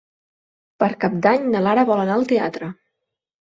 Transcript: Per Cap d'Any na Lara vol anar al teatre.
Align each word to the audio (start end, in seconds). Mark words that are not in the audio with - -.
Per 0.83 0.87
Cap 1.03 1.17
d'Any 1.25 1.45
na 1.51 1.61
Lara 1.67 1.85
vol 1.91 2.03
anar 2.05 2.17
al 2.17 2.27
teatre. 2.33 2.73